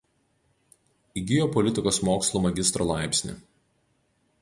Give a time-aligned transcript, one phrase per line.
[1.21, 3.41] Įgijo politikos mokslų magistro laipsnį.